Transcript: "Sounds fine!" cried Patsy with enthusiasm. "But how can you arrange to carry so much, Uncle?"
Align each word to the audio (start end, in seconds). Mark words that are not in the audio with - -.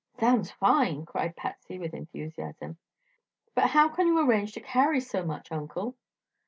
"Sounds 0.19 0.49
fine!" 0.49 1.05
cried 1.05 1.35
Patsy 1.35 1.77
with 1.77 1.93
enthusiasm. 1.93 2.75
"But 3.53 3.65
how 3.69 3.87
can 3.89 4.07
you 4.07 4.17
arrange 4.19 4.53
to 4.53 4.59
carry 4.59 4.99
so 4.99 5.23
much, 5.23 5.51
Uncle?" 5.51 5.95